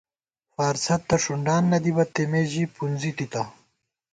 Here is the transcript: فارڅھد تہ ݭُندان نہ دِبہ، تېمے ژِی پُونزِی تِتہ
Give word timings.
فارڅھد 0.53 1.01
تہ 1.09 1.15
ݭُندان 1.23 1.63
نہ 1.71 1.77
دِبہ، 1.83 2.03
تېمے 2.13 2.41
ژِی 2.51 2.63
پُونزِی 2.75 3.11
تِتہ 3.17 3.43